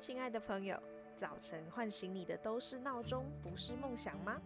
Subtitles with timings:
[0.00, 0.82] 亲爱的朋友，
[1.14, 4.40] 早晨唤醒你的都是闹钟，不是梦想吗？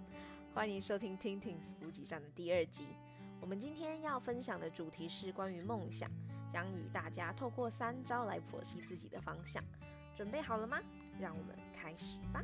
[0.52, 2.88] 欢迎收听《听听补给站》的第二集。
[3.40, 6.10] 我们今天要分享的主题是关于梦想，
[6.50, 9.62] 将与大家透过三招来剖析自己的方向。
[10.16, 10.80] 准备好了吗？
[11.20, 12.42] 让我们开始吧。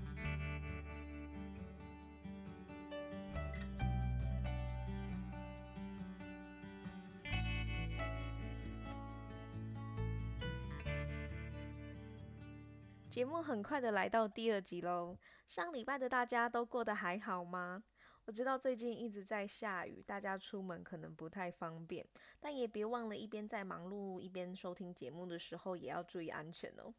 [13.11, 15.19] 节目很快的来到第二集喽。
[15.49, 17.83] 上礼拜的大家都过得还好吗？
[18.25, 22.07] 我知道最近一直在下雨，大家出门可能不太方便，
[22.39, 26.95] 但也别忘了一边在忙碌一边收听节目的时候，也要注意安全哦。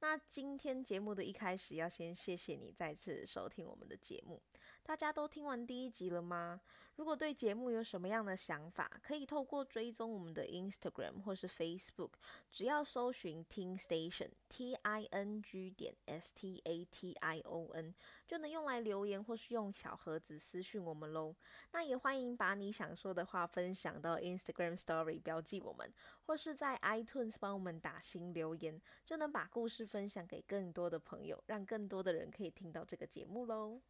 [0.00, 4.42] 那今天节目的一开始，要先谢谢你再次收听我们的节目。
[4.82, 6.60] 大家都听完第一集了吗？
[6.96, 12.10] 如果对节目有什么样的想法，可以透过追踪我们的 Instagram 或是 Facebook，
[12.52, 17.92] 只要搜寻 Ting Station T I N G 点 S T A T I O N，
[18.28, 21.34] 就能用来留言或是用小盒子私讯我们喽。
[21.72, 25.92] 那也欢迎把你想说的话分享到 Instagram Story 标记我们，
[26.26, 33.80] 或是在 iTunes 帮我们打新留言，就能把故事分享给更多的朋友，让更多的人可以听到这个节目喽。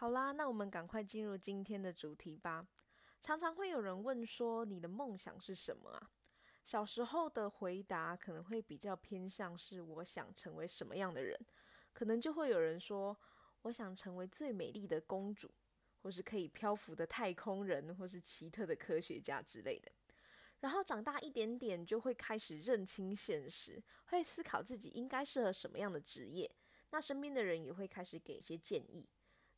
[0.00, 2.66] 好啦，那我们赶快进入今天的主题吧。
[3.20, 6.10] 常常会有人问说，你的梦想是什么啊？
[6.64, 11.38] 小时候的回答可能会比较偏向是我想成为什么样的人，
[11.92, 13.14] 可能就会有人说，
[13.60, 15.50] 我想成为最美丽的公主，
[15.98, 19.92] 或是可以漂浮的太空人，或是奇特的科学家之类的。
[20.60, 26.50] 然后长大一点点，就会开始认清现实，会思考自己应该适合什么样的职业。
[26.88, 29.06] 那身边的人也会开始给一些建议。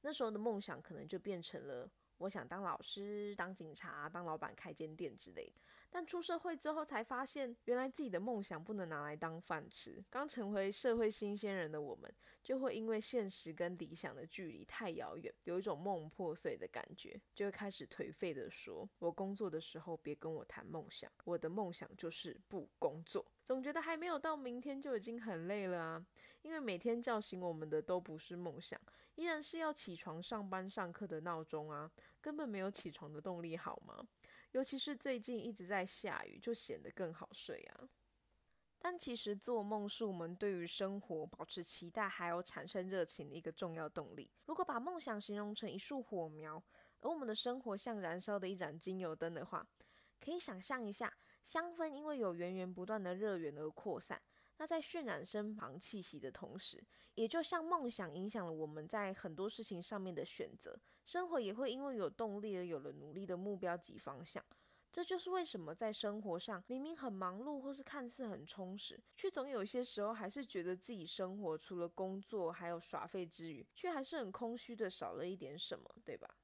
[0.02, 5.60] 那时候的梦想可能就变成了，我想当老师、当警察、当老板、开间店之类的。
[5.94, 10.02] 但出社会之后才发现，原来自己的梦想不能拿来当饭吃。
[10.08, 12.10] 刚成为社会新鲜人的我们，
[12.42, 26.06] 就会因为现实跟理想的距离太遥远，有一种梦破碎的感觉，就会开始颓废地说：“我工作的时候别跟我谈梦想，我的梦想就是不工作。”总觉得还没有到明天就已经很累了啊，
[26.40, 28.80] 因为每天叫醒我们的都不是梦想，
[29.14, 31.90] 依然是要起床上班上课的闹钟啊，
[32.20, 34.06] 根本没有起床的动力好吗？
[34.52, 37.88] 尤其是最近一直在下雨，就显得更好睡啊。
[38.78, 44.28] 但其实做梦是我们对于生活保持期待还有产生热情的一个重要动力。
[44.46, 46.60] 如果把梦想形容成一束火苗，
[47.00, 49.64] 而我们的生活像燃烧的一盏精油灯的话，
[50.20, 54.20] 可以想象一下，香氛因为有源源不断的热源而扩散。
[54.62, 56.80] 那在渲染身旁气息的同时，
[57.16, 64.40] 也就像梦想影响了我们在很多事情上面的选择，生活也会因为有动力而有了努力的目标及方向。
[64.92, 76.36] 这就是为什么在生活上明明很忙碌或是看似很充实，却总有些时候还是觉得自己生活除了工作还有耍废之余，却还是很空虚的，少了一点什么，对吧？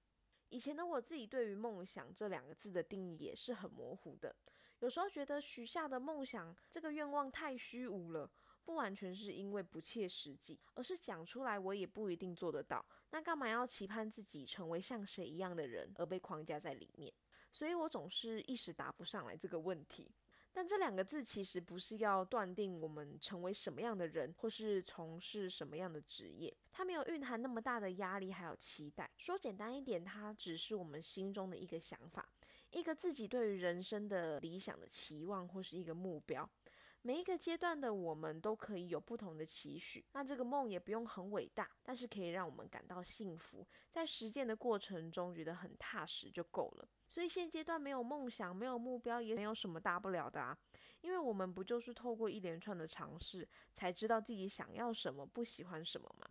[0.48, 4.34] 以前的我自己对于梦想这两个字的定义也是很模糊的，
[4.80, 8.30] 有时候觉得许下的梦想这个愿望太虚无了，
[8.64, 17.12] 不完全是因为不切实际，而是讲出来我也不一定做得到，那干嘛要期盼自己成为像谁一样的人而被框架在里面？
[17.50, 20.10] 所以我总是一时答不上来这个问题。
[20.50, 29.08] 但这两个字其实不是要断定我们成为什么样的人，或是从事什么样的职业，它没有蕴含那么大的压力还有期待。
[29.16, 32.28] 说简单一点，它只是我们心中的一个想法，
[32.70, 36.48] 一个自己对于人生的理想的期望，或是一个目标。
[37.02, 46.88] 每一个阶段的我们都可以有不同的期许，那这个梦也不用很伟大，但是可以让我们感到幸福，在实践的过程中觉得很踏实就够了。
[47.06, 50.58] 所以现阶段没有梦想、没有目标，也没有什么大不了的啊，
[51.00, 56.28] 因为我们不就是透过一连串的尝试，才知道自己想要什么、不喜欢什么吗？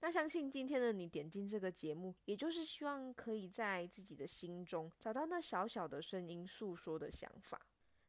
[0.00, 7.60] 那相信今天的你点进这个节目，也就是希望可以在自己的心中找到那小小的声音诉说的想法。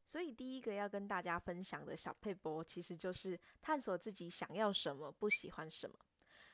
[0.06, 5.96] 所以第一个要跟大家分享的小撇步，其实就是探索自己想要什么、不喜欢什么。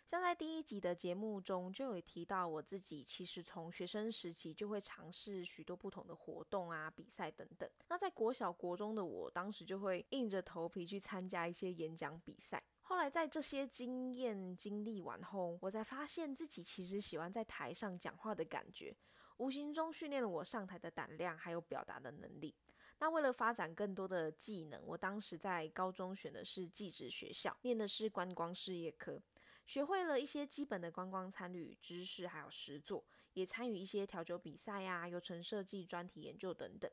[0.05, 7.69] 像在第一集的节目中就有提到，我自己其实从学生时期就会尝试许多不同的活动啊、比赛等等。
[7.89, 12.63] 那在国小、国中的我，当时就会硬着头皮去参加一些演讲比赛。
[12.97, 18.91] 后来在这些经验经历完后，我才发现自己其实喜欢在台上讲话的感觉，
[19.37, 22.55] 无形中训练了我上台的胆量还有表达的能力。
[22.97, 29.21] 那为了发展更多的技能，我当时在高中选的是技职学校，念的是观光事业科，
[29.67, 36.89] 学会了一些基本的观光参旅知识还有实作，也参与一些调酒比赛呀、啊、游程设计、专题研究等等。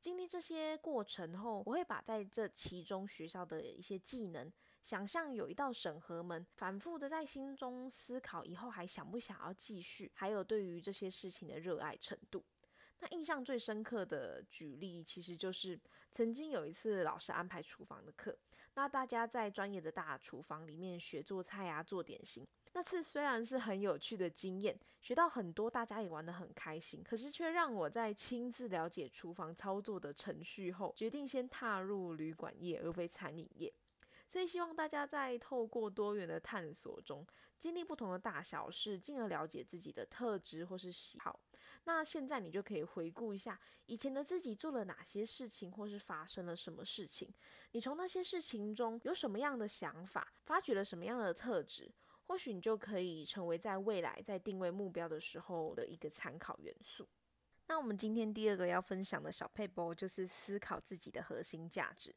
[0.00, 4.50] 经历这些过程后，我会把在这其中学校的一些技能
[4.84, 12.44] 想象有一道审核门，反复的在心中思考以后还想不想要继续，还有对于这些事情的热爱程度。
[12.98, 18.36] 那印象最深刻的举例，其实就是曾经有一次老师安排厨房的课，
[18.74, 22.46] 那大家在专业的大厨房里面学做菜啊，做点心。
[22.74, 33.72] 那次虽然是很有趣的经验，学到很多，大家也玩得很开心，可是却让我在亲自了解厨房操作的程序后，决定先踏入旅馆业而非餐饮业。
[34.28, 37.26] 所以希望大家在透过多元的探索中，
[37.58, 41.38] 经历不同的大小事，进而了解自己的特质或是喜好。
[41.84, 47.32] 那现在你就可以回顾一下以前的自己做了哪些事情，或是发生了什么事情。
[47.72, 51.92] 你从那些事情中有什么样的想法，发掘了什么样的特质，
[52.26, 57.06] 或许你就可以成为在未来在定位目标的时候的一个参考元素。
[57.66, 62.14] 那我们今天第二个要分享的小撇步就是思考自己的核心价值。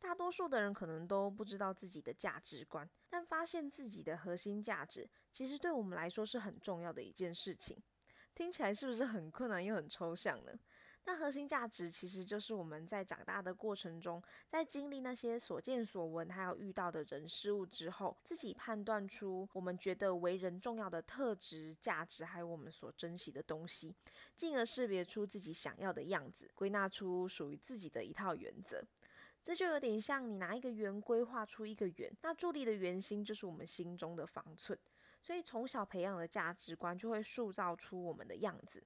[0.00, 7.76] 大多数的人可能都不知道自己的价值观，但发现自己的核心价值，其实对我们来说是很重要的一件事情。
[8.34, 10.52] 听起来是不是很困难又很抽象呢？
[11.04, 23.94] 那核心价值其实就是我们在长大的过程中，在经历那些所见所闻，还有遇到的人事物之后，自己判断出我们觉得为人重要的特质、价值，还有我们所珍惜的东西，
[24.36, 28.84] 进而识别出自己想要的样子，归纳出属于自己的一套原则。
[29.42, 34.78] 这就有点像你拿一个圆规画出一个圆，那伫立的圆心就是我们心中的方寸。
[35.22, 38.82] 所以从小培养的价值观就会塑造出我们的样子。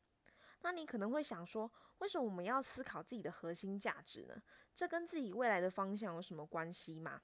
[0.62, 4.42] 那你可能会想说，为什么我们要思考自己的核心价值呢？
[4.74, 7.20] 这跟自己未来的方向有什么关系吗？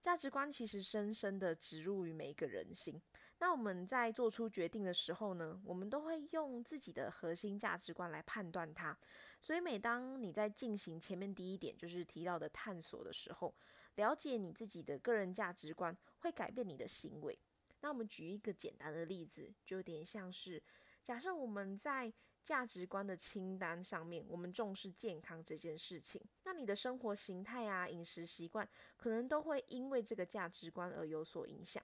[0.00, 3.00] 价值观其实深深的植入于每一个人心。
[3.38, 8.96] 那我们在做出决定的时候呢，我们都会用自己的核心价值观来判断它。
[9.40, 13.54] 所以，每当你在进行前面第一点就是提到的探索的时候，
[13.94, 17.38] 了解你自己的个人价值观会改变你的行为。
[17.80, 20.62] 那我们举一个简单的例子，就有点像是
[21.04, 22.12] 假设我们在
[22.42, 31.82] 价值观的清单上面，我们重视健康这件事情，那你的生活形态啊、饮食习惯，可能都会因为这个价值观而有所影响。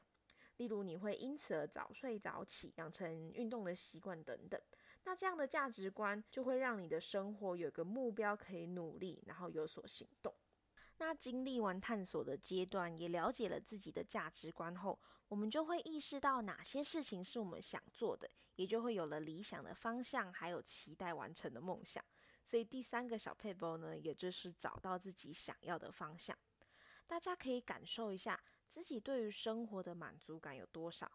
[0.58, 4.60] 例如，你会因此而早睡早起，养成运动的习惯等等。
[5.04, 10.34] 那这样的价值观就会让你的生活有个目标可以努力，然后有所行动。
[10.99, 22.05] 那经历完探索的阶段，也了解了自己的价值观后，我们就会意识到哪些事情是我们想做的，也就会有了理想的方向，还有期待完成的梦想。
[22.44, 26.38] 所以第三个小撇步呢，也就是找到自己想要的方向。
[27.06, 31.10] 大家可以感受一下自己对于生活的满足感有多少？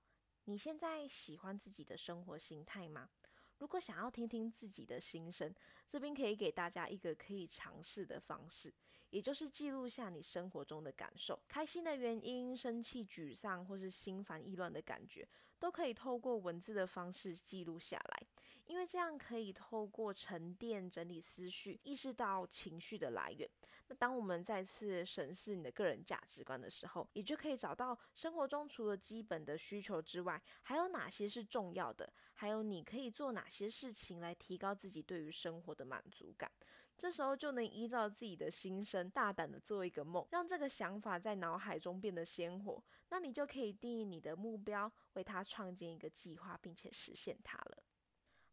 [0.45, 3.09] 你现在喜欢自己的生活形态吗？
[3.59, 5.53] 如果想要听听自己的心声，
[5.87, 8.73] 这边可以给大家一个可以尝试的方式，
[9.09, 15.27] 也就是记录下你生活中的感受，开心的原因、生气、沮丧，或是心烦意乱的感觉，
[15.57, 18.27] 都可以透过文字的方式记录下来。
[18.67, 23.49] 因为这样可以透过沉淀、整理思绪，意识到情绪的来源。
[23.87, 36.51] 那当我们再次审视你的个人价值观的时候，也就可以找到生活中除了基本的需求之外，还有哪些是重要的，还有你可以做哪些事情来提高自己对于生活的满足感。
[36.97, 42.83] 这时候就能依照自己的心声，大胆的做一个梦，让这个想法在脑海中变得鲜活。
[43.09, 47.83] 那你就可以定义你的目标，为它创建一个计划，并且实现它了。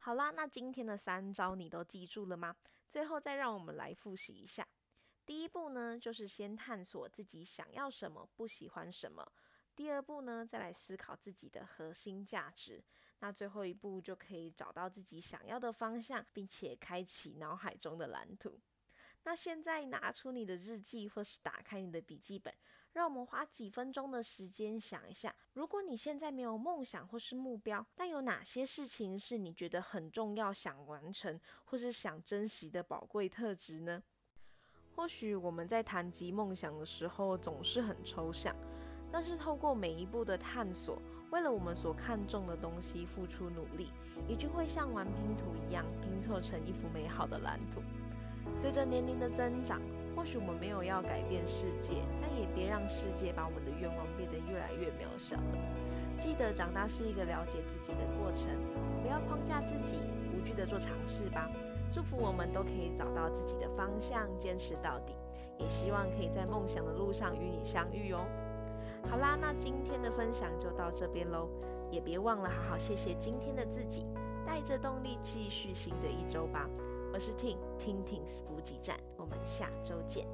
[0.05, 2.55] 好啦，那今天的三招你都记住了吗？
[2.91, 4.69] 最后再让我们来复习一下。
[5.25, 9.27] 第一步呢，就是先探索自己想要什么，不喜欢什么。
[9.75, 12.85] 第二步呢，再来思考自己的核心价值。
[13.21, 18.61] 那最后一步就可以找到自己想要的方向，并且开启脑海中的蓝图。
[19.23, 22.55] 那现在拿出你的日记，或是打开你的笔记本，
[22.95, 34.01] 让我们花几分钟的时间想一下：如果你现在没有梦想或是目标，但有哪些事情是你觉得很重要、想完成或是想珍惜的宝贵特质呢？
[34.95, 38.55] 或许我们在谈及梦想的时候总是很抽象，
[39.13, 43.91] 但是透过每一步的探索，为了我们所看重的东西付出努力，
[44.29, 47.83] 也就会像玩拼图一样拼凑成一幅美好的蓝图。
[48.55, 49.83] 随着年龄的增长，
[50.15, 55.59] 或许我们没有要改变世界，但也别让世界把我们的愿望变得越来越渺小了。
[56.17, 58.49] 记得长大是一个了解自己的过程，
[59.03, 59.99] 不要框架自己，
[60.33, 61.51] 无惧的做尝试吧。
[61.93, 65.15] 祝福我们都可以找到自己的方向，坚持到底。
[65.59, 68.19] 也希望可以在梦想的路上与你相遇哦。
[69.09, 71.49] 好啦，那今天的分享就到这边喽，
[71.91, 74.05] 也别忘了好好谢谢今天的自己，
[74.45, 76.69] 带着动力继续新的一周吧。
[77.15, 80.27] 我是 Ting，Ting Tings 补给站，我们下周见。